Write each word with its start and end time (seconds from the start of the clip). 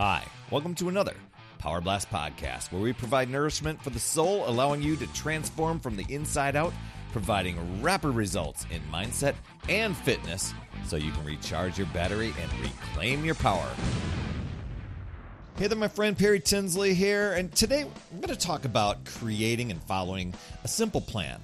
Hi, 0.00 0.22
welcome 0.52 0.76
to 0.76 0.88
another 0.88 1.14
Power 1.58 1.80
Blast 1.80 2.08
podcast 2.08 2.70
where 2.70 2.80
we 2.80 2.92
provide 2.92 3.28
nourishment 3.28 3.82
for 3.82 3.90
the 3.90 3.98
soul, 3.98 4.48
allowing 4.48 4.80
you 4.80 4.94
to 4.94 5.08
transform 5.08 5.80
from 5.80 5.96
the 5.96 6.06
inside 6.08 6.54
out, 6.54 6.72
providing 7.10 7.82
rapid 7.82 8.10
results 8.10 8.64
in 8.70 8.80
mindset 8.92 9.34
and 9.68 9.96
fitness 9.96 10.54
so 10.86 10.94
you 10.94 11.10
can 11.10 11.24
recharge 11.24 11.78
your 11.78 11.88
battery 11.88 12.32
and 12.40 12.60
reclaim 12.60 13.24
your 13.24 13.34
power. 13.34 13.68
Hey 15.56 15.66
there, 15.66 15.76
my 15.76 15.88
friend 15.88 16.16
Perry 16.16 16.38
Tinsley 16.38 16.94
here, 16.94 17.32
and 17.32 17.52
today 17.52 17.80
I'm 17.80 18.20
going 18.20 18.28
to 18.28 18.36
talk 18.36 18.64
about 18.66 19.04
creating 19.04 19.72
and 19.72 19.82
following 19.82 20.32
a 20.62 20.68
simple 20.68 21.00
plan 21.00 21.40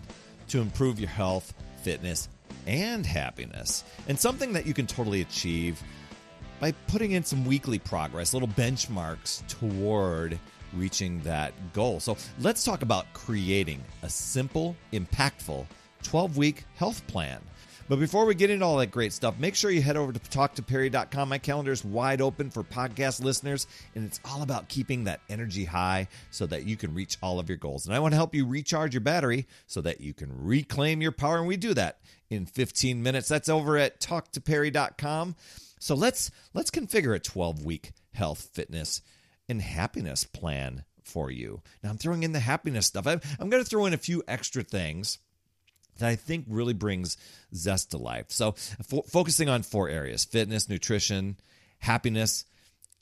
to 0.51 0.61
improve 0.61 1.01
your 1.01 1.11
health, 1.11 1.53
fitness, 1.83 2.29
and 2.69 3.05
happiness, 3.05 3.83
and 4.07 4.17
something 4.17 4.53
that 4.53 4.65
you 4.65 4.75
can 4.75 4.87
totally 4.87 5.23
achieve 5.23 5.83
by 6.61 6.73
putting 6.89 7.13
in 7.13 7.25
some 7.25 7.45
weekly 7.45 7.79
progress, 7.79 8.33
little 8.33 8.49
benchmarks 8.49 9.47
toward 9.49 10.39
reaching 10.73 11.21
that 11.21 11.53
goal. 11.73 12.01
So 12.01 12.17
let's 12.41 12.65
talk 12.65 12.83
about 12.83 13.13
creating 13.13 13.83
a 14.03 14.09
simple, 14.09 14.77
impactful 14.93 15.67
12 16.03 16.37
week 16.37 16.65
health 16.77 17.07
plan. 17.07 17.41
But 17.87 17.99
before 17.99 18.25
we 18.25 18.35
get 18.35 18.49
into 18.49 18.65
all 18.65 18.79
that 18.79 18.91
great 18.91 19.13
stuff, 19.13 19.39
make 19.39 19.55
sure 19.55 19.71
you 19.71 19.83
head 19.83 19.99
over 19.99 20.11
to 20.11 20.19
talktoperry.com. 20.19 21.29
My 21.29 21.37
calendar 21.37 21.71
is 21.71 21.85
wide 21.85 22.23
open 22.23 22.51
for 22.51 22.65
podcast 22.65 23.23
listeners, 23.23 23.67
and 23.95 24.07
it's 24.07 24.21
all 24.25 24.41
about 24.41 24.69
keeping 24.69 25.05
that 25.05 25.21
energy 25.29 25.67
high 25.67 26.09
so 26.31 26.47
that 26.47 26.65
you 26.65 26.79
can 26.79 26.95
reach 26.95 27.19
all 27.23 27.39
of 27.39 27.51
your 27.51 27.59
goals. 27.59 27.85
And 27.85 27.95
I 27.95 27.99
want 27.99 28.13
to 28.13 28.17
help 28.17 28.35
you 28.35 28.47
recharge 28.47 28.95
your 28.95 29.03
battery 29.03 29.47
so 29.67 29.83
that 29.83 30.01
you 30.01 30.15
can 30.15 30.31
reclaim 30.45 31.03
your 31.03 31.13
power. 31.13 31.37
And 31.37 31.47
we 31.47 31.59
do 31.59 31.75
that 31.75 31.99
in 32.31 32.47
15 32.47 33.03
minutes. 33.03 33.29
That's 33.29 33.51
over 33.51 33.77
at 33.77 34.01
talktoperry.com. 34.01 35.37
So 35.85 35.95
let's 35.95 36.31
let's 36.55 36.71
configure 36.71 37.15
a 37.15 37.19
12 37.19 37.63
week 37.63 37.93
health, 38.15 38.49
fitness, 38.55 39.03
and 39.51 39.61
happiness 39.61 40.25
plan 40.25 40.85
for 41.03 41.31
you. 41.31 41.61
Now 41.83 41.91
I'm 41.91 41.99
throwing 41.99 42.23
in 42.23 42.33
the 42.33 42.41
happiness 42.41 42.87
stuff. 42.87 43.07
I'm, 43.07 43.21
I'm 43.39 43.51
going 43.51 43.63
to 43.63 43.69
throw 43.69 43.85
in 43.85 43.93
a 43.93 43.99
few 43.99 44.23
extra 44.27 44.63
things 44.63 45.19
that 45.99 46.09
I 46.09 46.17
think 46.17 46.47
really 46.49 46.73
brings 46.73 47.19
zest 47.55 47.91
to 47.91 47.99
life. 47.99 48.29
So 48.31 48.53
fo- 48.53 49.03
focusing 49.03 49.51
on 49.51 49.63
four 49.63 49.91
areas: 49.91 50.25
fitness, 50.25 50.71
nutrition, 50.71 51.37
happiness, 51.81 52.47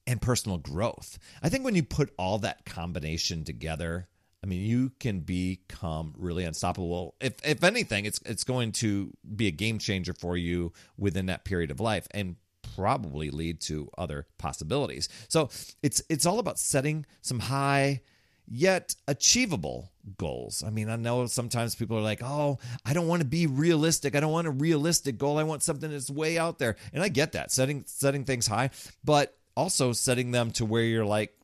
and 0.04 0.20
personal 0.20 0.58
growth. 0.58 1.20
I 1.40 1.50
think 1.50 1.64
when 1.64 1.76
you 1.76 1.84
put 1.84 2.12
all 2.18 2.38
that 2.38 2.64
combination 2.64 3.44
together, 3.44 4.08
I 4.42 4.48
mean, 4.48 4.66
you 4.66 4.90
can 4.98 5.20
become 5.20 6.14
really 6.16 6.44
unstoppable. 6.44 7.14
If 7.20 7.34
if 7.46 7.62
anything, 7.62 8.06
it's 8.06 8.18
it's 8.26 8.42
going 8.42 8.72
to 8.72 9.12
be 9.36 9.46
a 9.46 9.52
game 9.52 9.78
changer 9.78 10.14
for 10.14 10.36
you 10.36 10.72
within 10.98 11.26
that 11.26 11.44
period 11.44 11.70
of 11.70 11.78
life. 11.78 12.08
And 12.10 12.34
probably 12.74 13.30
lead 13.30 13.60
to 13.62 13.88
other 13.96 14.26
possibilities. 14.38 15.08
So 15.28 15.50
it's 15.82 16.02
it's 16.08 16.26
all 16.26 16.38
about 16.38 16.58
setting 16.58 17.06
some 17.20 17.38
high 17.38 18.02
yet 18.48 18.94
achievable 19.08 19.90
goals. 20.18 20.62
I 20.66 20.70
mean, 20.70 20.88
I 20.88 20.96
know 20.96 21.26
sometimes 21.26 21.74
people 21.74 21.96
are 21.96 22.02
like, 22.02 22.22
"Oh, 22.22 22.58
I 22.84 22.92
don't 22.92 23.08
want 23.08 23.22
to 23.22 23.28
be 23.28 23.46
realistic. 23.46 24.14
I 24.14 24.20
don't 24.20 24.32
want 24.32 24.46
a 24.46 24.50
realistic 24.50 25.18
goal. 25.18 25.38
I 25.38 25.44
want 25.44 25.62
something 25.62 25.90
that's 25.90 26.10
way 26.10 26.38
out 26.38 26.58
there." 26.58 26.76
And 26.92 27.02
I 27.02 27.08
get 27.08 27.32
that. 27.32 27.50
Setting 27.50 27.84
setting 27.86 28.24
things 28.24 28.46
high, 28.46 28.70
but 29.04 29.36
also 29.56 29.92
setting 29.92 30.30
them 30.30 30.50
to 30.52 30.64
where 30.64 30.82
you're 30.82 31.04
like 31.04 31.36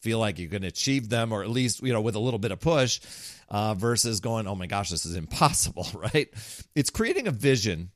feel 0.00 0.18
like 0.18 0.38
you 0.38 0.48
can 0.48 0.64
achieve 0.64 1.08
them 1.08 1.32
or 1.32 1.42
at 1.42 1.50
least, 1.50 1.82
you 1.82 1.92
know, 1.92 2.00
with 2.00 2.14
a 2.14 2.20
little 2.20 2.38
bit 2.38 2.52
of 2.52 2.60
push 2.60 3.00
uh, 3.48 3.74
versus 3.74 4.20
going, 4.20 4.46
"Oh 4.46 4.54
my 4.54 4.66
gosh, 4.66 4.90
this 4.90 5.06
is 5.06 5.16
impossible," 5.16 5.86
right? 5.94 6.28
It's 6.74 6.90
creating 6.90 7.26
a 7.26 7.32
vision 7.32 7.90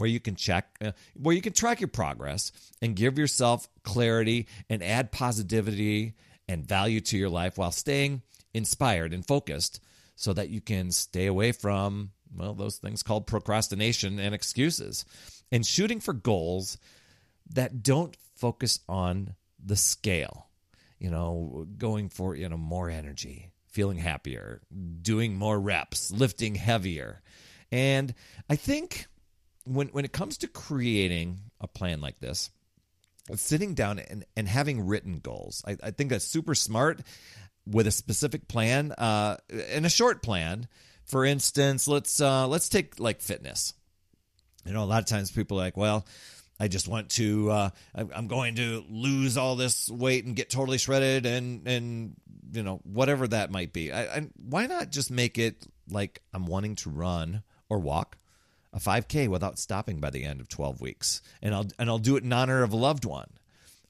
where 0.00 0.08
you 0.08 0.18
can 0.18 0.34
check, 0.34 0.78
uh, 0.82 0.92
where 1.12 1.36
you 1.36 1.42
can 1.42 1.52
track 1.52 1.78
your 1.78 1.88
progress 1.88 2.52
and 2.80 2.96
give 2.96 3.18
yourself 3.18 3.68
clarity 3.82 4.48
and 4.70 4.82
add 4.82 5.12
positivity 5.12 6.14
and 6.48 6.66
value 6.66 7.02
to 7.02 7.18
your 7.18 7.28
life 7.28 7.58
while 7.58 7.70
staying 7.70 8.22
inspired 8.54 9.12
and 9.12 9.26
focused 9.26 9.78
so 10.16 10.32
that 10.32 10.48
you 10.48 10.62
can 10.62 10.90
stay 10.90 11.26
away 11.26 11.52
from, 11.52 12.12
well, 12.34 12.54
those 12.54 12.78
things 12.78 13.02
called 13.02 13.26
procrastination 13.26 14.18
and 14.18 14.34
excuses 14.34 15.04
and 15.52 15.66
shooting 15.66 16.00
for 16.00 16.14
goals 16.14 16.78
that 17.50 17.82
don't 17.82 18.16
focus 18.34 18.80
on 18.88 19.34
the 19.62 19.76
scale. 19.76 20.46
You 20.98 21.10
know, 21.10 21.66
going 21.76 22.08
for, 22.08 22.34
you 22.34 22.48
know, 22.48 22.56
more 22.56 22.88
energy, 22.88 23.50
feeling 23.68 23.98
happier, 23.98 24.62
doing 25.02 25.34
more 25.36 25.60
reps, 25.60 26.10
lifting 26.10 26.54
heavier. 26.54 27.20
And 27.70 28.14
I 28.48 28.56
think 28.56 29.06
when 29.64 29.88
when 29.88 30.04
it 30.04 30.12
comes 30.12 30.38
to 30.38 30.48
creating 30.48 31.40
a 31.60 31.66
plan 31.66 32.00
like 32.00 32.20
this, 32.20 32.50
sitting 33.34 33.74
down 33.74 33.98
and, 33.98 34.24
and 34.36 34.48
having 34.48 34.86
written 34.86 35.18
goals, 35.18 35.62
I, 35.66 35.76
I 35.82 35.90
think 35.90 36.10
that's 36.10 36.24
super 36.24 36.54
smart 36.54 37.00
with 37.66 37.86
a 37.86 37.92
specific 37.92 38.48
plan 38.48 38.92
uh, 38.92 39.36
and 39.70 39.86
a 39.86 39.90
short 39.90 40.22
plan. 40.22 40.68
For 41.04 41.24
instance, 41.24 41.88
let's 41.88 42.20
uh, 42.20 42.46
let's 42.48 42.68
take 42.68 42.98
like 43.00 43.20
fitness. 43.20 43.74
You 44.64 44.72
know, 44.72 44.84
a 44.84 44.86
lot 44.86 45.00
of 45.00 45.06
times 45.06 45.30
people 45.30 45.58
are 45.58 45.64
like, 45.64 45.76
well, 45.76 46.06
I 46.60 46.68
just 46.68 46.86
want 46.86 47.08
to, 47.12 47.50
uh, 47.50 47.70
I'm 47.94 48.26
going 48.26 48.56
to 48.56 48.84
lose 48.90 49.38
all 49.38 49.56
this 49.56 49.88
weight 49.88 50.26
and 50.26 50.36
get 50.36 50.50
totally 50.50 50.76
shredded 50.76 51.24
and, 51.24 51.66
and, 51.66 52.14
you 52.52 52.62
know, 52.62 52.80
whatever 52.84 53.26
that 53.28 53.50
might 53.50 53.72
be. 53.72 53.90
I, 53.90 54.02
I, 54.02 54.28
why 54.36 54.66
not 54.66 54.90
just 54.90 55.10
make 55.10 55.38
it 55.38 55.64
like 55.88 56.20
I'm 56.34 56.46
wanting 56.46 56.74
to 56.76 56.90
run 56.90 57.42
or 57.70 57.78
walk 57.78 58.18
a 58.72 58.78
5K 58.78 59.28
without 59.28 59.58
stopping 59.58 60.00
by 60.00 60.10
the 60.10 60.24
end 60.24 60.40
of 60.40 60.48
12 60.48 60.80
weeks. 60.80 61.22
And 61.42 61.54
I'll, 61.54 61.66
and 61.78 61.88
I'll 61.88 61.98
do 61.98 62.16
it 62.16 62.24
in 62.24 62.32
honor 62.32 62.62
of 62.62 62.72
a 62.72 62.76
loved 62.76 63.04
one. 63.04 63.28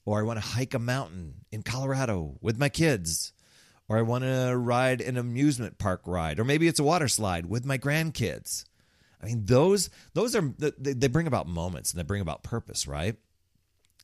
Or 0.05 0.19
I 0.19 0.23
want 0.23 0.41
to 0.41 0.45
hike 0.45 0.73
a 0.73 0.79
mountain 0.79 1.45
in 1.51 1.61
Colorado 1.61 2.37
with 2.41 2.57
my 2.57 2.69
kids. 2.69 3.33
Or 3.87 3.97
I 3.97 4.01
want 4.01 4.23
to 4.23 4.55
ride 4.57 5.01
an 5.01 5.17
amusement 5.17 5.77
park 5.77 6.01
ride. 6.05 6.39
Or 6.39 6.43
maybe 6.43 6.67
it's 6.67 6.79
a 6.79 6.83
water 6.83 7.07
slide 7.07 7.45
with 7.45 7.65
my 7.65 7.77
grandkids. 7.77 8.65
I 9.21 9.27
mean, 9.27 9.45
those 9.45 9.91
those 10.13 10.35
are 10.35 10.53
they 10.57 11.07
bring 11.07 11.27
about 11.27 11.47
moments 11.47 11.91
and 11.91 11.99
they 11.99 12.03
bring 12.03 12.21
about 12.21 12.41
purpose, 12.41 12.87
right? 12.87 13.15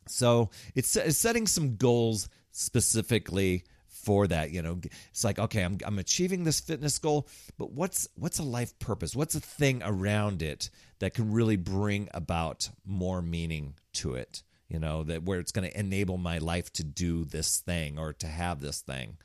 So 0.07 0.51
it's, 0.75 0.95
it's 0.95 1.17
setting 1.17 1.47
some 1.47 1.75
goals 1.75 2.29
specifically 2.51 3.63
for 4.07 4.25
that 4.25 4.51
you 4.51 4.61
know 4.61 4.79
it's 5.09 5.25
like 5.25 5.37
okay 5.37 5.63
I'm, 5.63 5.77
I'm 5.85 5.99
achieving 5.99 6.45
this 6.45 6.61
fitness 6.61 6.97
goal 6.97 7.27
but 7.57 7.71
what's 7.71 8.07
what's 8.15 8.39
a 8.39 8.43
life 8.43 8.79
purpose? 8.79 9.13
What's 9.13 9.35
a 9.35 9.41
thing 9.41 9.81
around 9.83 10.41
it 10.41 10.69
that 10.99 11.13
can 11.13 11.33
really 11.33 11.57
bring 11.57 12.07
about 12.13 12.69
more 12.85 13.21
meaning 13.21 13.73
to 13.95 14.13
it 14.13 14.43
you 14.69 14.79
know 14.79 15.03
that 15.03 15.23
where 15.23 15.41
it's 15.41 15.51
going 15.51 15.69
to 15.69 15.77
enable 15.77 16.17
my 16.17 16.37
life 16.37 16.71
to 16.73 16.85
do 16.85 17.25
this 17.25 17.59
thing 17.59 17.99
or 17.99 18.13
to 18.13 18.27
have 18.27 18.61
this 18.61 18.79
thing? 18.79 19.17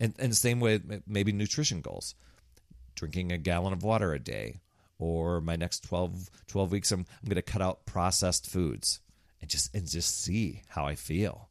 And, 0.00 0.12
and 0.18 0.32
the 0.32 0.36
same 0.36 0.58
way 0.58 0.80
maybe 1.06 1.30
nutrition 1.30 1.80
goals. 1.80 2.16
Drinking 2.96 3.30
a 3.30 3.38
gallon 3.38 3.72
of 3.72 3.84
water 3.84 4.12
a 4.12 4.18
day 4.18 4.58
or 4.98 5.40
my 5.40 5.54
next 5.54 5.84
12, 5.84 6.30
12 6.48 6.72
weeks 6.72 6.90
i'm, 6.90 7.06
I'm 7.22 7.28
going 7.28 7.36
to 7.36 7.42
cut 7.42 7.62
out 7.62 7.86
processed 7.86 8.50
foods 8.50 8.98
and 9.40 9.48
just 9.48 9.72
and 9.72 9.88
just 9.88 10.20
see 10.20 10.62
how 10.68 10.84
i 10.84 10.96
feel 10.96 11.49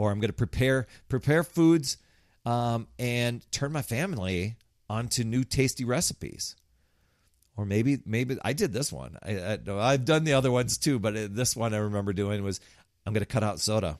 or 0.00 0.10
I'm 0.10 0.18
going 0.18 0.30
to 0.30 0.32
prepare 0.32 0.86
prepare 1.10 1.44
foods 1.44 1.98
um, 2.46 2.88
and 2.98 3.44
turn 3.52 3.70
my 3.70 3.82
family 3.82 4.56
onto 4.88 5.24
new 5.24 5.44
tasty 5.44 5.84
recipes. 5.84 6.56
Or 7.54 7.66
maybe 7.66 7.98
maybe 8.06 8.38
I 8.42 8.54
did 8.54 8.72
this 8.72 8.90
one. 8.90 9.18
I, 9.22 9.58
I, 9.68 9.90
have 9.92 10.06
done 10.06 10.24
the 10.24 10.32
other 10.32 10.50
ones 10.50 10.78
too, 10.78 10.98
but 10.98 11.34
this 11.36 11.54
one 11.54 11.74
I 11.74 11.78
remember 11.78 12.14
doing 12.14 12.42
was 12.42 12.60
I'm 13.04 13.12
going 13.12 13.20
to 13.20 13.26
cut 13.26 13.44
out 13.44 13.60
soda, 13.60 13.98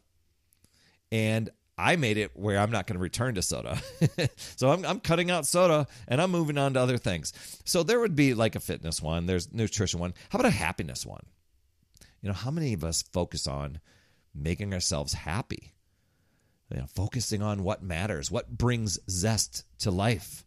and 1.12 1.50
I 1.76 1.96
made 1.96 2.16
it 2.16 2.30
where 2.34 2.58
I'm 2.58 2.70
not 2.70 2.86
going 2.86 2.96
to 2.96 3.02
return 3.02 3.34
to 3.34 3.42
soda. 3.42 3.78
so 4.56 4.70
I'm, 4.70 4.86
I'm 4.86 5.00
cutting 5.00 5.30
out 5.30 5.44
soda 5.44 5.86
and 6.08 6.22
I'm 6.22 6.30
moving 6.30 6.56
on 6.56 6.74
to 6.74 6.80
other 6.80 6.96
things. 6.96 7.34
So 7.66 7.82
there 7.82 8.00
would 8.00 8.16
be 8.16 8.32
like 8.32 8.54
a 8.54 8.60
fitness 8.60 9.02
one, 9.02 9.26
there's 9.26 9.52
nutrition 9.52 10.00
one. 10.00 10.14
How 10.30 10.38
about 10.38 10.52
a 10.52 10.54
happiness 10.54 11.04
one? 11.04 11.24
You 12.22 12.28
know, 12.28 12.34
how 12.34 12.50
many 12.50 12.72
of 12.72 12.84
us 12.84 13.02
focus 13.02 13.46
on 13.46 13.80
making 14.34 14.72
ourselves 14.72 15.12
happy? 15.12 15.74
You 16.72 16.80
know, 16.80 16.86
focusing 16.86 17.42
on 17.42 17.64
what 17.64 17.82
matters, 17.82 18.30
what 18.30 18.48
brings 18.48 18.98
zest 19.08 19.64
to 19.80 19.90
life, 19.90 20.44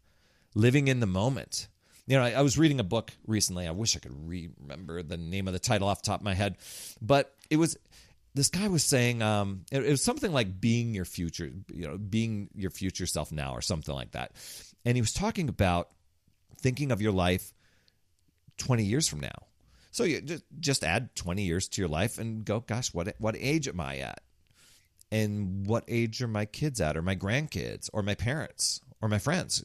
living 0.55 0.87
in 0.87 0.99
the 0.99 1.07
moment. 1.07 1.67
You 2.07 2.17
know, 2.17 2.23
I, 2.23 2.31
I 2.31 2.41
was 2.41 2.57
reading 2.57 2.79
a 2.79 2.83
book 2.83 3.11
recently. 3.27 3.67
I 3.67 3.71
wish 3.71 3.95
I 3.95 3.99
could 3.99 4.15
remember 4.27 5.03
the 5.03 5.17
name 5.17 5.47
of 5.47 5.53
the 5.53 5.59
title 5.59 5.87
off 5.87 6.01
the 6.01 6.07
top 6.07 6.19
of 6.19 6.25
my 6.25 6.33
head, 6.33 6.57
but 7.01 7.33
it 7.49 7.57
was 7.57 7.77
this 8.35 8.49
guy 8.49 8.67
was 8.67 8.83
saying 8.83 9.21
um, 9.21 9.65
it, 9.71 9.85
it 9.85 9.89
was 9.89 10.03
something 10.03 10.31
like 10.31 10.59
being 10.59 10.93
your 10.93 11.05
future, 11.05 11.51
you 11.71 11.87
know, 11.87 11.97
being 11.97 12.49
your 12.55 12.71
future 12.71 13.05
self 13.05 13.31
now, 13.31 13.53
or 13.53 13.61
something 13.61 13.93
like 13.93 14.11
that. 14.11 14.31
And 14.85 14.97
he 14.97 15.01
was 15.01 15.13
talking 15.13 15.49
about 15.49 15.89
thinking 16.59 16.91
of 16.91 17.01
your 17.01 17.11
life 17.11 17.53
20 18.57 18.83
years 18.83 19.07
from 19.07 19.19
now. 19.19 19.47
So 19.91 20.03
you 20.03 20.21
just, 20.21 20.43
just 20.59 20.83
add 20.83 21.15
20 21.15 21.43
years 21.43 21.67
to 21.69 21.81
your 21.81 21.89
life 21.89 22.17
and 22.17 22.43
go, 22.43 22.61
gosh, 22.61 22.93
what 22.93 23.13
what 23.19 23.35
age 23.37 23.67
am 23.67 23.79
I 23.79 23.97
at? 23.97 24.22
And 25.13 25.67
what 25.67 25.83
age 25.87 26.21
are 26.21 26.27
my 26.27 26.45
kids 26.45 26.81
at 26.81 26.97
or 26.97 27.01
my 27.01 27.15
grandkids 27.15 27.89
or 27.93 28.01
my 28.01 28.15
parents 28.15 28.81
or 29.01 29.07
my 29.07 29.19
friends. 29.19 29.63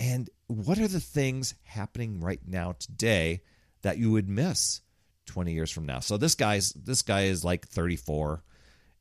And 0.00 0.30
what 0.46 0.78
are 0.78 0.88
the 0.88 1.00
things 1.00 1.54
happening 1.64 2.20
right 2.20 2.40
now 2.46 2.72
today 2.78 3.42
that 3.82 3.98
you 3.98 4.10
would 4.12 4.28
miss 4.28 4.80
20 5.26 5.52
years 5.52 5.70
from 5.70 5.84
now? 5.84 6.00
So 6.00 6.16
this 6.16 6.34
guy's 6.34 6.70
this 6.70 7.02
guy 7.02 7.24
is 7.24 7.44
like 7.44 7.68
34 7.68 8.42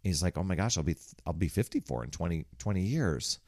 He's 0.06 0.22
like, 0.22 0.38
"Oh 0.38 0.44
my 0.44 0.54
gosh, 0.54 0.78
I'll 0.78 0.84
be 0.84 0.98
I'll 1.26 1.34
be 1.34 1.48
54 1.48 2.04
in 2.04 2.12
20 2.12 2.46
20 2.60 2.82
years." 2.82 3.40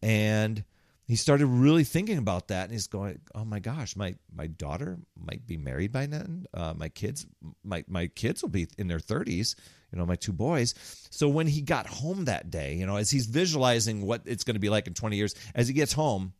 And 0.00 0.64
he 1.10 1.16
started 1.16 1.46
really 1.46 1.82
thinking 1.84 2.18
about 2.18 2.48
that 2.48 2.64
and 2.64 2.72
he's 2.72 2.86
going 2.86 3.20
oh 3.34 3.44
my 3.44 3.58
gosh 3.58 3.96
my 3.96 4.14
my 4.32 4.46
daughter 4.46 4.98
might 5.16 5.46
be 5.46 5.56
married 5.56 5.90
by 5.92 6.06
then. 6.06 6.46
Uh, 6.54 6.72
my 6.76 6.88
kids 6.88 7.26
my 7.64 7.84
my 7.88 8.06
kids 8.06 8.42
will 8.42 8.48
be 8.48 8.68
in 8.78 8.86
their 8.86 8.98
30s 8.98 9.56
you 9.92 9.98
know 9.98 10.06
my 10.06 10.14
two 10.14 10.32
boys. 10.32 10.74
So 11.10 11.28
when 11.28 11.46
he 11.46 11.62
got 11.62 11.86
home 11.86 12.26
that 12.26 12.50
day 12.50 12.74
you 12.74 12.86
know 12.86 12.96
as 12.96 13.10
he's 13.10 13.26
visualizing 13.26 14.06
what 14.06 14.22
it's 14.24 14.44
going 14.44 14.54
to 14.54 14.60
be 14.60 14.70
like 14.70 14.86
in 14.86 14.94
20 14.94 15.16
years 15.16 15.34
as 15.54 15.66
he 15.66 15.74
gets 15.74 15.92
home 15.92 16.32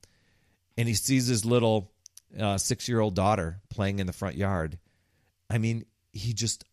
and 0.78 0.86
he 0.86 0.94
sees 0.94 1.26
his 1.26 1.44
little 1.44 1.90
uh, 2.38 2.56
six 2.56 2.88
year 2.88 3.00
old 3.00 3.14
daughter 3.14 3.60
playing 3.70 3.98
in 3.98 4.06
the 4.06 4.12
front 4.12 4.36
yard 4.36 4.78
i 5.50 5.58
mean 5.58 5.84
he 6.12 6.32
just 6.32 6.64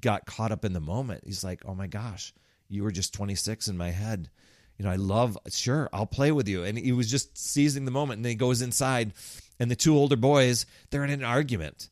got 0.00 0.26
caught 0.26 0.50
up 0.50 0.64
in 0.64 0.72
the 0.72 0.80
moment. 0.80 1.22
He's 1.24 1.44
like 1.44 1.62
oh 1.64 1.74
my 1.74 1.86
gosh 1.86 2.34
you 2.68 2.82
were 2.82 2.90
just 2.90 3.14
26 3.14 3.68
in 3.68 3.76
my 3.76 3.90
head 3.90 4.28
you 4.78 4.84
know, 4.84 4.90
I 4.90 4.96
love, 4.96 5.38
sure, 5.48 5.88
I'll 5.92 6.06
play 6.06 6.32
with 6.32 6.48
you. 6.48 6.64
And 6.64 6.78
he 6.78 6.92
was 6.92 7.10
just 7.10 7.36
seizing 7.36 7.84
the 7.84 7.90
moment. 7.90 8.18
And 8.18 8.24
then 8.24 8.30
he 8.30 8.36
goes 8.36 8.62
inside, 8.62 9.12
and 9.58 9.70
the 9.70 9.76
two 9.76 9.96
older 9.96 10.16
boys, 10.16 10.66
they're 10.90 11.04
in 11.04 11.10
an 11.10 11.24
argument. 11.24 11.88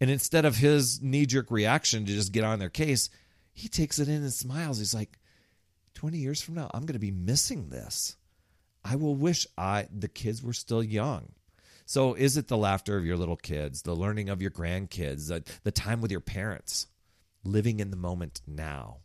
And 0.00 0.10
instead 0.10 0.44
of 0.44 0.56
his 0.56 1.02
knee 1.02 1.26
jerk 1.26 1.50
reaction 1.50 2.06
to 2.06 2.12
just 2.12 2.32
get 2.32 2.44
on 2.44 2.58
their 2.58 2.70
case, 2.70 3.10
he 3.52 3.68
takes 3.68 3.98
it 3.98 4.08
in 4.08 4.22
and 4.22 4.32
smiles. 4.32 4.78
He's 4.78 4.94
like, 4.94 5.18
20 5.94 6.18
years 6.18 6.40
from 6.40 6.54
now, 6.54 6.70
I'm 6.72 6.86
going 6.86 6.94
to 6.94 6.98
be 6.98 7.10
missing 7.10 7.68
this. 7.68 8.16
I 8.84 8.96
will 8.96 9.14
wish 9.14 9.46
I 9.58 9.88
the 9.94 10.08
kids 10.08 10.42
were 10.42 10.54
still 10.54 10.82
young. 10.82 11.32
So 11.84 12.14
is 12.14 12.36
it 12.36 12.48
the 12.48 12.56
laughter 12.56 12.96
of 12.96 13.04
your 13.04 13.16
little 13.16 13.36
kids, 13.36 13.82
the 13.82 13.96
learning 13.96 14.28
of 14.28 14.40
your 14.40 14.52
grandkids, 14.52 15.28
the, 15.28 15.42
the 15.64 15.72
time 15.72 16.00
with 16.00 16.10
your 16.10 16.20
parents, 16.20 16.86
living 17.44 17.80
in 17.80 17.90
the 17.90 17.96
moment 17.96 18.40
now? 18.46 18.98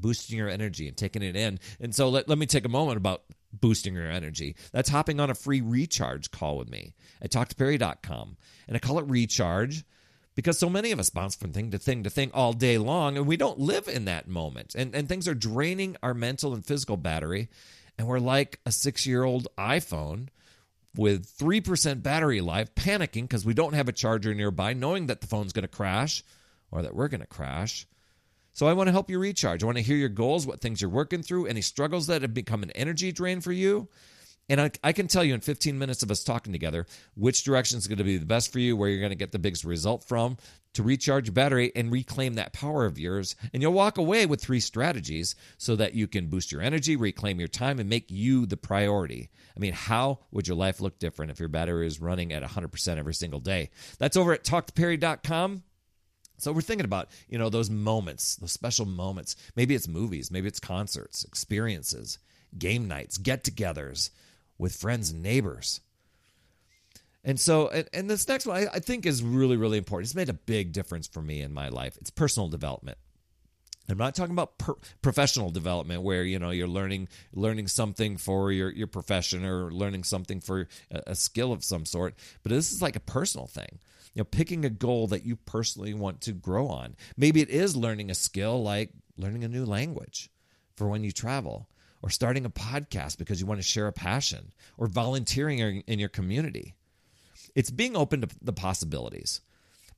Boosting 0.00 0.38
your 0.38 0.48
energy 0.48 0.88
and 0.88 0.96
taking 0.96 1.22
it 1.22 1.36
in. 1.36 1.58
And 1.80 1.94
so 1.94 2.08
let, 2.08 2.28
let 2.28 2.38
me 2.38 2.46
take 2.46 2.64
a 2.64 2.70
moment 2.70 2.96
about 2.96 3.22
boosting 3.52 3.94
your 3.94 4.10
energy. 4.10 4.56
That's 4.72 4.88
hopping 4.88 5.20
on 5.20 5.30
a 5.30 5.34
free 5.34 5.60
recharge 5.60 6.30
call 6.30 6.58
with 6.58 6.70
me 6.70 6.94
at 7.22 7.30
talktoperry.com. 7.30 8.36
And 8.68 8.76
I 8.76 8.80
call 8.80 8.98
it 8.98 9.06
recharge 9.08 9.84
because 10.34 10.58
so 10.58 10.68
many 10.68 10.92
of 10.92 11.00
us 11.00 11.10
bounce 11.10 11.34
from 11.34 11.52
thing 11.52 11.70
to 11.70 11.78
thing 11.78 12.04
to 12.04 12.10
thing 12.10 12.30
all 12.34 12.52
day 12.52 12.78
long 12.78 13.16
and 13.16 13.26
we 13.26 13.36
don't 13.36 13.58
live 13.58 13.88
in 13.88 14.04
that 14.04 14.28
moment. 14.28 14.74
And, 14.74 14.94
and 14.94 15.08
things 15.08 15.26
are 15.26 15.34
draining 15.34 15.96
our 16.02 16.14
mental 16.14 16.54
and 16.54 16.64
physical 16.64 16.96
battery. 16.96 17.48
And 17.98 18.06
we're 18.06 18.18
like 18.18 18.60
a 18.66 18.72
six 18.72 19.06
year 19.06 19.24
old 19.24 19.48
iPhone 19.58 20.28
with 20.96 21.26
3% 21.38 22.02
battery 22.02 22.40
life, 22.40 22.74
panicking 22.74 23.22
because 23.22 23.44
we 23.44 23.54
don't 23.54 23.74
have 23.74 23.88
a 23.88 23.92
charger 23.92 24.34
nearby, 24.34 24.72
knowing 24.72 25.06
that 25.06 25.20
the 25.20 25.26
phone's 25.26 25.52
going 25.52 25.62
to 25.62 25.68
crash 25.68 26.22
or 26.70 26.82
that 26.82 26.94
we're 26.94 27.08
going 27.08 27.20
to 27.20 27.26
crash. 27.26 27.86
So 28.56 28.66
I 28.66 28.72
want 28.72 28.86
to 28.88 28.92
help 28.92 29.10
you 29.10 29.18
recharge. 29.18 29.62
I 29.62 29.66
want 29.66 29.76
to 29.76 29.84
hear 29.84 29.98
your 29.98 30.08
goals, 30.08 30.46
what 30.46 30.62
things 30.62 30.80
you're 30.80 30.88
working 30.88 31.22
through, 31.22 31.44
any 31.44 31.60
struggles 31.60 32.06
that 32.06 32.22
have 32.22 32.32
become 32.32 32.62
an 32.62 32.70
energy 32.70 33.12
drain 33.12 33.42
for 33.42 33.52
you. 33.52 33.86
And 34.48 34.62
I, 34.62 34.70
I 34.82 34.92
can 34.92 35.08
tell 35.08 35.22
you 35.22 35.34
in 35.34 35.42
15 35.42 35.78
minutes 35.78 36.02
of 36.02 36.10
us 36.10 36.24
talking 36.24 36.54
together 36.54 36.86
which 37.16 37.44
direction 37.44 37.76
is 37.76 37.86
going 37.86 37.98
to 37.98 38.04
be 38.04 38.16
the 38.16 38.24
best 38.24 38.50
for 38.50 38.58
you, 38.58 38.74
where 38.74 38.88
you're 38.88 39.00
going 39.00 39.10
to 39.10 39.14
get 39.14 39.30
the 39.30 39.38
biggest 39.38 39.64
result 39.64 40.04
from 40.04 40.38
to 40.72 40.82
recharge 40.82 41.26
your 41.26 41.34
battery 41.34 41.70
and 41.76 41.92
reclaim 41.92 42.32
that 42.34 42.54
power 42.54 42.86
of 42.86 42.98
yours. 42.98 43.36
And 43.52 43.60
you'll 43.62 43.74
walk 43.74 43.98
away 43.98 44.24
with 44.24 44.40
three 44.40 44.60
strategies 44.60 45.34
so 45.58 45.76
that 45.76 45.92
you 45.92 46.06
can 46.06 46.28
boost 46.28 46.50
your 46.50 46.62
energy, 46.62 46.96
reclaim 46.96 47.38
your 47.38 47.48
time, 47.48 47.78
and 47.78 47.90
make 47.90 48.10
you 48.10 48.46
the 48.46 48.56
priority. 48.56 49.28
I 49.54 49.60
mean, 49.60 49.74
how 49.74 50.20
would 50.30 50.48
your 50.48 50.56
life 50.56 50.80
look 50.80 50.98
different 50.98 51.30
if 51.30 51.40
your 51.40 51.50
battery 51.50 51.86
is 51.86 52.00
running 52.00 52.32
at 52.32 52.42
100% 52.42 52.96
every 52.96 53.12
single 53.12 53.40
day? 53.40 53.68
That's 53.98 54.16
over 54.16 54.32
at 54.32 54.44
talktoperry.com. 54.44 55.62
So 56.38 56.52
we're 56.52 56.60
thinking 56.60 56.84
about, 56.84 57.08
you 57.28 57.38
know, 57.38 57.48
those 57.48 57.70
moments, 57.70 58.36
those 58.36 58.52
special 58.52 58.86
moments. 58.86 59.36
Maybe 59.56 59.74
it's 59.74 59.88
movies, 59.88 60.30
maybe 60.30 60.48
it's 60.48 60.60
concerts, 60.60 61.24
experiences, 61.24 62.18
game 62.58 62.88
nights, 62.88 63.18
get-togethers 63.18 64.10
with 64.58 64.74
friends 64.74 65.10
and 65.10 65.22
neighbors. 65.22 65.80
And 67.24 67.40
so, 67.40 67.68
and, 67.68 67.88
and 67.92 68.08
this 68.08 68.28
next 68.28 68.46
one 68.46 68.56
I, 68.56 68.66
I 68.74 68.78
think 68.78 69.04
is 69.04 69.22
really, 69.22 69.56
really 69.56 69.78
important. 69.78 70.06
It's 70.06 70.14
made 70.14 70.28
a 70.28 70.34
big 70.34 70.72
difference 70.72 71.06
for 71.06 71.20
me 71.22 71.40
in 71.42 71.52
my 71.52 71.68
life. 71.68 71.96
It's 72.00 72.10
personal 72.10 72.48
development. 72.48 72.98
I'm 73.88 73.98
not 73.98 74.14
talking 74.14 74.32
about 74.32 74.58
per- 74.58 74.76
professional 75.00 75.50
development 75.50 76.02
where 76.02 76.24
you 76.24 76.38
know 76.38 76.50
you're 76.50 76.66
learning 76.66 77.08
learning 77.32 77.68
something 77.68 78.16
for 78.16 78.50
your 78.50 78.70
your 78.70 78.86
profession 78.88 79.44
or 79.44 79.70
learning 79.70 80.04
something 80.04 80.40
for 80.40 80.68
a, 80.90 81.02
a 81.08 81.14
skill 81.14 81.52
of 81.52 81.62
some 81.62 81.86
sort, 81.86 82.14
but 82.42 82.50
this 82.50 82.72
is 82.72 82.82
like 82.82 82.96
a 82.96 83.00
personal 83.00 83.46
thing 83.46 83.78
you 84.16 84.20
know 84.20 84.24
picking 84.24 84.64
a 84.64 84.70
goal 84.70 85.08
that 85.08 85.26
you 85.26 85.36
personally 85.36 85.92
want 85.92 86.22
to 86.22 86.32
grow 86.32 86.68
on. 86.68 86.96
Maybe 87.18 87.42
it 87.42 87.50
is 87.50 87.76
learning 87.76 88.10
a 88.10 88.14
skill 88.14 88.62
like 88.62 88.90
learning 89.18 89.44
a 89.44 89.48
new 89.48 89.66
language 89.66 90.30
for 90.74 90.88
when 90.88 91.04
you 91.04 91.12
travel 91.12 91.68
or 92.02 92.08
starting 92.08 92.46
a 92.46 92.50
podcast 92.50 93.18
because 93.18 93.40
you 93.40 93.46
want 93.46 93.60
to 93.60 93.66
share 93.66 93.88
a 93.88 93.92
passion 93.92 94.52
or 94.78 94.86
volunteering 94.86 95.82
in 95.86 95.98
your 95.98 96.08
community. 96.08 96.74
It's 97.54 97.70
being 97.70 97.94
open 97.94 98.22
to 98.22 98.28
the 98.40 98.54
possibilities 98.54 99.42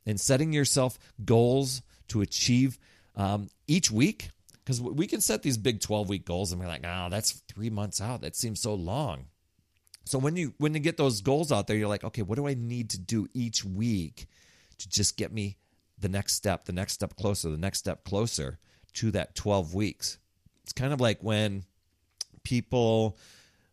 and 0.04 0.20
setting 0.20 0.52
yourself 0.52 0.98
goals 1.24 1.82
to 2.08 2.20
achieve 2.20 2.76
um, 3.14 3.48
each 3.68 3.88
week. 3.88 4.30
Because 4.64 4.80
we 4.82 5.06
can 5.06 5.20
set 5.20 5.42
these 5.42 5.56
big 5.56 5.80
12 5.80 6.08
week 6.08 6.24
goals 6.24 6.50
and 6.50 6.60
we're 6.60 6.66
like 6.66 6.84
oh 6.84 7.06
that's 7.08 7.32
three 7.46 7.70
months 7.70 8.00
out. 8.00 8.22
That 8.22 8.34
seems 8.34 8.60
so 8.60 8.74
long 8.74 9.26
so 10.08 10.18
when 10.18 10.36
you 10.36 10.54
when 10.58 10.72
you 10.72 10.80
get 10.80 10.96
those 10.96 11.20
goals 11.20 11.52
out 11.52 11.66
there, 11.66 11.76
you're 11.76 11.88
like, 11.88 12.04
okay, 12.04 12.22
what 12.22 12.36
do 12.36 12.48
I 12.48 12.54
need 12.54 12.90
to 12.90 12.98
do 12.98 13.28
each 13.34 13.64
week 13.64 14.26
to 14.78 14.88
just 14.88 15.16
get 15.16 15.32
me 15.32 15.58
the 15.98 16.08
next 16.08 16.34
step, 16.34 16.64
the 16.64 16.72
next 16.72 16.94
step 16.94 17.14
closer, 17.16 17.50
the 17.50 17.58
next 17.58 17.78
step 17.78 18.04
closer 18.04 18.58
to 18.94 19.10
that 19.10 19.34
12 19.34 19.74
weeks. 19.74 20.18
It's 20.62 20.72
kind 20.72 20.92
of 20.92 21.00
like 21.00 21.22
when 21.22 21.64
people 22.42 23.18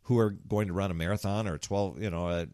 who 0.03 0.19
are 0.19 0.31
going 0.31 0.67
to 0.67 0.73
run 0.73 0.91
a 0.91 0.93
marathon 0.93 1.47
or 1.47 1.57
12, 1.57 2.01
you 2.01 2.09
know, 2.09 2.27
a 2.27 2.47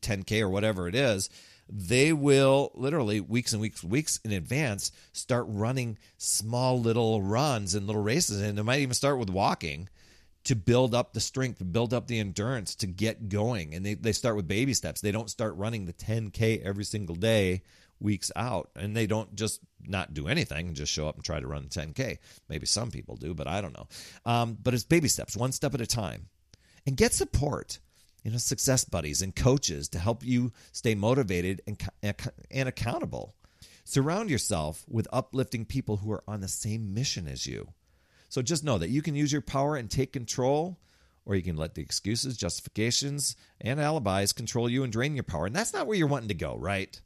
10k 0.00 0.40
or 0.40 0.48
whatever 0.48 0.88
it 0.88 0.94
is, 0.94 1.30
they 1.68 2.12
will 2.12 2.72
literally 2.74 3.20
weeks 3.20 3.52
and 3.52 3.62
weeks 3.62 3.84
weeks 3.84 4.18
in 4.24 4.32
advance 4.32 4.90
start 5.12 5.46
running 5.48 5.96
small 6.18 6.80
little 6.80 7.22
runs 7.22 7.74
and 7.74 7.86
little 7.86 8.02
races 8.02 8.42
and 8.42 8.58
they 8.58 8.62
might 8.62 8.80
even 8.80 8.94
start 8.94 9.18
with 9.18 9.30
walking 9.30 9.88
to 10.44 10.56
build 10.56 10.94
up 10.94 11.12
the 11.12 11.20
strength, 11.20 11.62
build 11.72 11.94
up 11.94 12.06
the 12.06 12.18
endurance 12.18 12.74
to 12.76 12.86
get 12.86 13.28
going. 13.28 13.74
And 13.74 13.86
they, 13.86 13.94
they 13.94 14.12
start 14.12 14.36
with 14.36 14.48
baby 14.48 14.74
steps. 14.74 15.00
They 15.00 15.12
don't 15.12 15.30
start 15.30 15.56
running 15.56 15.84
the 15.84 15.92
10K 15.92 16.62
every 16.62 16.84
single 16.84 17.14
day 17.14 17.62
weeks 18.00 18.32
out. 18.34 18.70
And 18.74 18.96
they 18.96 19.06
don't 19.06 19.34
just 19.36 19.60
not 19.80 20.14
do 20.14 20.26
anything 20.28 20.68
and 20.68 20.76
just 20.76 20.92
show 20.92 21.08
up 21.08 21.14
and 21.14 21.24
try 21.24 21.38
to 21.38 21.46
run 21.46 21.68
10K. 21.68 22.18
Maybe 22.48 22.66
some 22.66 22.90
people 22.90 23.16
do, 23.16 23.34
but 23.34 23.46
I 23.46 23.60
don't 23.60 23.76
know. 23.76 23.86
Um, 24.24 24.58
but 24.60 24.74
it's 24.74 24.84
baby 24.84 25.08
steps, 25.08 25.36
one 25.36 25.52
step 25.52 25.74
at 25.74 25.80
a 25.80 25.86
time. 25.86 26.26
And 26.86 26.96
get 26.96 27.12
support, 27.12 27.78
you 28.24 28.32
know, 28.32 28.38
success 28.38 28.84
buddies 28.84 29.22
and 29.22 29.34
coaches 29.34 29.88
to 29.90 30.00
help 30.00 30.24
you 30.24 30.52
stay 30.72 30.96
motivated 30.96 31.62
and, 31.68 31.80
and 32.50 32.68
accountable. 32.68 33.36
Surround 33.84 34.30
yourself 34.30 34.84
with 34.88 35.06
uplifting 35.12 35.64
people 35.64 35.98
who 35.98 36.10
are 36.10 36.24
on 36.26 36.40
the 36.40 36.48
same 36.48 36.94
mission 36.94 37.28
as 37.28 37.46
you. 37.46 37.68
So 38.32 38.40
just 38.40 38.64
know 38.64 38.78
that 38.78 38.88
you 38.88 39.02
can 39.02 39.14
use 39.14 39.30
your 39.30 39.42
power 39.42 39.76
and 39.76 39.90
take 39.90 40.14
control, 40.14 40.78
or 41.26 41.36
you 41.36 41.42
can 41.42 41.58
let 41.58 41.74
the 41.74 41.82
excuses, 41.82 42.34
justifications, 42.34 43.36
and 43.60 43.78
alibis 43.78 44.32
control 44.32 44.70
you 44.70 44.84
and 44.84 44.90
drain 44.90 45.12
your 45.14 45.22
power. 45.22 45.44
And 45.44 45.54
that's 45.54 45.74
not 45.74 45.86
where 45.86 45.98
you're 45.98 46.06
wanting 46.06 46.28
to 46.28 46.34
go, 46.34 46.56
right? 46.56 46.98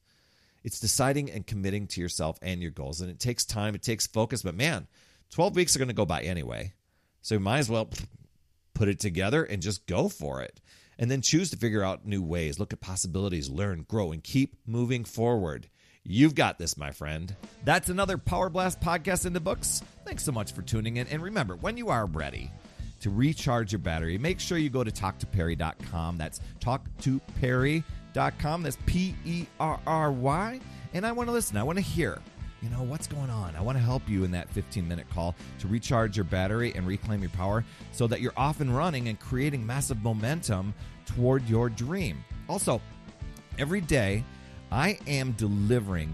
It's 0.63 0.79
deciding 0.79 1.33
and 1.33 1.45
committing 1.45 1.89
to 1.89 2.01
yourself 2.01 2.39
and 2.43 2.63
your 2.63 2.71
goals. 2.71 3.01
And 3.01 3.11
it 3.11 3.19
takes 3.19 3.45
time, 3.45 3.75
it 3.75 3.83
takes 3.83 4.07
focus, 4.07 4.43
but 4.43 4.55
man, 4.55 4.87
12 5.31 5.57
weeks 5.57 5.75
are 5.75 5.81
going 5.81 5.89
to 5.89 5.95
go 5.95 6.07
by 6.07 6.21
anyway. 6.23 6.75
So 7.23 7.35
you 7.35 7.41
might 7.41 7.59
as 7.59 7.71
well 7.71 7.91
put 8.73 8.87
it 8.87 9.01
together 9.01 9.43
and 9.43 9.61
just 9.61 9.89
go 9.89 10.09
for 10.09 10.43
it. 10.43 10.61
And 10.97 11.11
then 11.11 11.23
choose 11.23 11.51
to 11.51 11.57
figure 11.57 11.83
out 11.83 12.07
new 12.07 12.23
ways, 12.23 12.61
look 12.61 12.73
at 12.73 12.81
possibilities, 12.81 13.51
learn, 13.51 13.85
grow, 13.89 14.13
and 14.13 14.23
keep 14.23 14.55
moving 14.65 15.03
forward. 15.03 15.71
You've 16.09 16.37
got 16.37 16.59
this, 16.59 16.77
my 16.77 16.93
friend. 16.93 17.35
That's 17.65 17.89
another 17.89 18.17
Power 18.17 18.49
Blast 18.49 18.81
podcast 18.81 19.27
in 19.27 19.33
the 19.33 19.41
books. 19.41 19.83
Thanks 20.05 20.23
so 20.23 20.31
much 20.31 20.53
for 20.53 20.63
tuning 20.63 20.99
in. 20.99 21.09
And 21.09 21.21
remember, 21.21 21.57
when 21.57 21.77
you 21.77 21.89
are 21.89 22.07
ready 22.07 22.53
to 23.01 23.11
recharge 23.11 23.73
your 23.73 23.81
battery, 23.81 24.17
make 24.17 24.39
sure 24.39 24.57
you 24.57 24.71
go 24.71 24.85
to 24.85 24.91
talktoperry.com. 24.91 26.17
That's 26.17 26.41
talktoperry.com. 26.61 28.63
That's 28.63 28.79
P 28.87 29.17
E 29.25 29.47
R 29.59 29.81
R 29.87 30.13
Y. 30.13 30.61
And 30.95 31.05
I 31.05 31.11
want 31.11 31.29
to 31.29 31.33
listen. 31.33 31.57
I 31.57 31.65
want 31.65 31.79
to 31.79 31.85
hear, 31.85 32.21
you 32.63 32.71
know, 32.71 32.85
what's 32.85 33.09
going 33.09 33.31
on. 33.31 33.57
I 33.57 33.61
want 33.61 33.77
to 33.77 33.83
help 33.83 34.09
you 34.09 34.23
in 34.23 34.31
that 34.31 34.49
15 34.51 34.87
minute 34.87 35.11
call 35.11 35.35
to 35.59 35.67
recharge 35.67 36.17
your 36.17 36.25
battery 36.25 36.73
and 36.77 36.87
reclaim 36.87 37.21
your 37.21 37.31
power 37.31 37.65
so 37.91 38.07
that 38.07 38.21
you're 38.21 38.33
off 38.37 38.61
and 38.61 38.77
running 38.77 39.09
and 39.09 39.19
creating 39.19 39.67
massive 39.67 40.01
momentum 40.05 40.73
toward 41.05 41.49
your 41.49 41.69
dream. 41.69 42.25
Also, 42.49 42.81
every 43.59 43.81
day, 43.81 44.23
I 44.71 44.99
am 45.07 45.33
delivering 45.33 46.13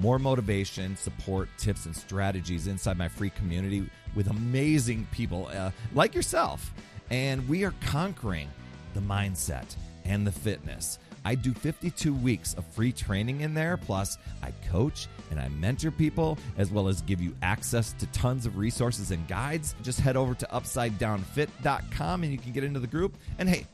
more 0.00 0.18
motivation, 0.18 0.96
support, 0.96 1.48
tips, 1.58 1.86
and 1.86 1.94
strategies 1.94 2.66
inside 2.66 2.96
my 2.96 3.08
free 3.08 3.30
community 3.30 3.88
with 4.14 4.28
amazing 4.28 5.06
people 5.12 5.48
uh, 5.52 5.70
like 5.94 6.14
yourself. 6.14 6.72
And 7.10 7.46
we 7.48 7.64
are 7.64 7.74
conquering 7.80 8.48
the 8.94 9.00
mindset 9.00 9.76
and 10.04 10.26
the 10.26 10.32
fitness 10.32 10.98
I 11.24 11.34
do 11.34 11.52
52 11.52 12.12
weeks 12.12 12.54
of 12.54 12.64
free 12.66 12.92
training 12.92 13.42
in 13.42 13.54
there. 13.54 13.76
Plus, 13.76 14.18
I 14.42 14.52
coach 14.68 15.08
and 15.30 15.38
I 15.38 15.48
mentor 15.48 15.90
people, 15.90 16.38
as 16.56 16.70
well 16.70 16.88
as 16.88 17.02
give 17.02 17.20
you 17.20 17.34
access 17.42 17.92
to 17.94 18.06
tons 18.06 18.46
of 18.46 18.56
resources 18.56 19.10
and 19.10 19.26
guides. 19.28 19.74
Just 19.82 20.00
head 20.00 20.16
over 20.16 20.34
to 20.34 20.46
upsidedownfit.com 20.46 22.22
and 22.22 22.32
you 22.32 22.38
can 22.38 22.52
get 22.52 22.64
into 22.64 22.80
the 22.80 22.86
group. 22.86 23.16
And 23.38 23.48
hey, 23.48 23.66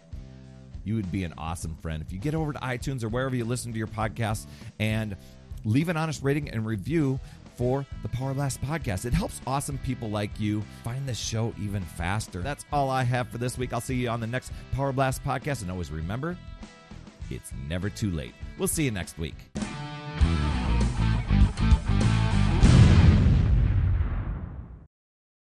you 0.88 0.96
would 0.96 1.12
be 1.12 1.22
an 1.22 1.34
awesome 1.36 1.76
friend 1.76 2.02
if 2.02 2.12
you 2.12 2.18
get 2.18 2.34
over 2.34 2.52
to 2.52 2.58
iTunes 2.60 3.04
or 3.04 3.08
wherever 3.08 3.36
you 3.36 3.44
listen 3.44 3.70
to 3.72 3.78
your 3.78 3.86
podcast 3.86 4.46
and 4.80 5.14
leave 5.64 5.88
an 5.88 5.96
honest 5.96 6.22
rating 6.22 6.48
and 6.48 6.64
review 6.66 7.20
for 7.56 7.84
the 8.02 8.08
Power 8.08 8.32
Blast 8.32 8.62
podcast. 8.62 9.04
It 9.04 9.12
helps 9.12 9.40
awesome 9.46 9.78
people 9.78 10.08
like 10.08 10.40
you 10.40 10.62
find 10.82 11.06
the 11.06 11.14
show 11.14 11.52
even 11.60 11.82
faster. 11.82 12.40
That's 12.40 12.64
all 12.72 12.88
I 12.88 13.02
have 13.02 13.28
for 13.28 13.38
this 13.38 13.58
week. 13.58 13.72
I'll 13.72 13.80
see 13.80 13.96
you 13.96 14.08
on 14.08 14.20
the 14.20 14.26
next 14.26 14.52
Power 14.72 14.92
Blast 14.92 15.22
podcast. 15.24 15.62
And 15.62 15.70
always 15.70 15.90
remember, 15.90 16.38
it's 17.30 17.52
never 17.68 17.90
too 17.90 18.10
late. 18.10 18.32
We'll 18.58 18.68
see 18.68 18.84
you 18.84 18.92
next 18.92 19.18
week. 19.18 19.34